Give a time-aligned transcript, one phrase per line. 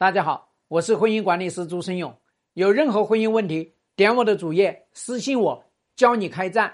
[0.00, 2.16] 大家好，我是婚姻管理师朱生勇。
[2.52, 5.64] 有任何婚姻问题，点我的主页私信我，
[5.96, 6.72] 教你开战。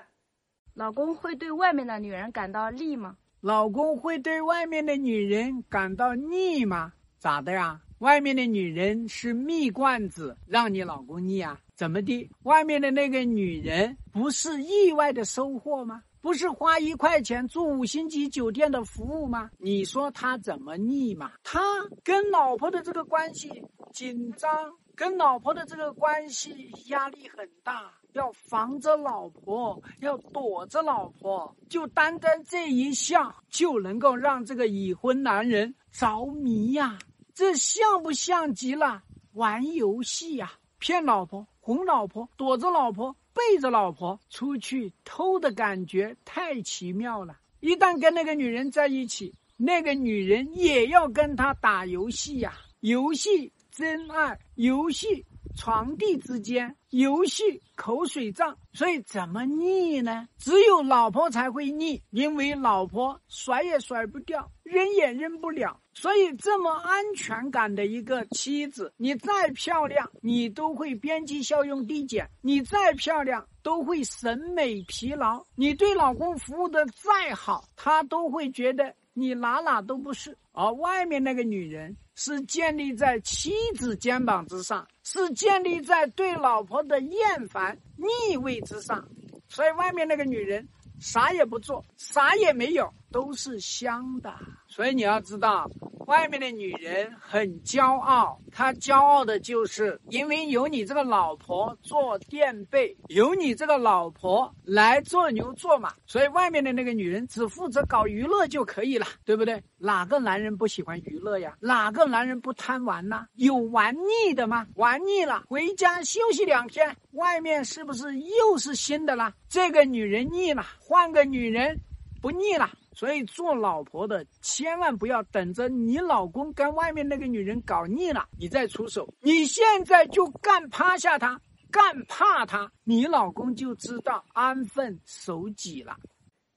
[0.74, 3.16] 老公会对外面的女人感到腻吗？
[3.40, 6.92] 老公会对外面的女人感到腻吗？
[7.24, 7.80] 咋的呀？
[8.00, 11.58] 外面的女人是蜜罐子，让你老公腻啊？
[11.75, 12.30] 怎么的？
[12.43, 16.02] 外面的那个女人不是意外的收获吗？
[16.21, 19.50] 不是花一块钱住五星级酒店的服务吗？
[19.57, 21.32] 你说他怎么腻嘛？
[21.43, 21.62] 他
[22.02, 23.50] 跟老婆的这个关系
[23.91, 36.98] 紧张，跟老婆的这个关系压力很大，要防着老婆，要躲着老婆，就单单这一项就能够让这个已婚男人着迷呀！
[37.34, 39.02] 这像不像极了
[39.33, 40.52] 玩游戏呀？
[40.78, 43.16] 骗老婆，哄老婆，躲着老婆。
[43.34, 47.36] 背着老婆出去偷的感觉太奇妙了。
[47.58, 52.56] 一旦跟那个女人在一起，那个女人也要跟他打游戏呀。
[52.78, 57.42] 游戏真爱，游戏床地之间，游戏
[57.77, 58.56] 口水仗。
[58.72, 60.28] 所以怎么腻呢？
[60.38, 65.80] 只有老婆才会腻，因为老婆甩也甩不掉，扔也扔不了。
[65.94, 80.36] 所以这么安全感的一个妻子，你再漂亮，你都会边际效用递减；你再漂亮，都会审美疲劳；你对老公服务的再好，他都会觉得你哪哪都不是。
[80.52, 89.08] 而外面那个女人是建立在妻子肩膀之上，是建立在对老婆的厌烦、腻味之上。
[89.48, 90.68] 所以外面那个女人
[91.00, 94.32] 啥也不做，啥也没有，都是香的。
[94.68, 95.70] 所以你要知道。
[96.06, 109.62] 外面的女人很骄傲，她骄傲的就是因为有你这个老婆做垫背，有你这个老婆来做牛做马，所以外面的那个女人只负责搞娱乐就可以了，对不对？
[109.78, 111.56] 哪个男人不喜欢娱乐呀？
[111.60, 113.27] 哪个男人不贪玩呢？
[113.36, 114.66] 有玩腻的吗？
[114.77, 119.32] 玩腻了回家休息两天，外面是不是又是新的了？
[119.48, 121.78] 这个女人腻了，换个女人
[122.21, 122.71] 不腻了。
[122.94, 129.12] 所以做老婆的千万不要等着你老公跟外面那个女人搞腻了，你再出手。
[129.21, 131.41] 你现在就干趴下他，
[131.71, 135.97] 干怕他，你老公就知道安分守己了。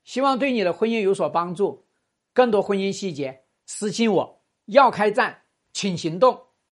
[0.04, 1.86] 希望对你的婚姻有所帮助。
[2.34, 4.42] 更多婚姻细节私信我。
[4.66, 5.42] 要开战，
[5.74, 6.47] 请行动。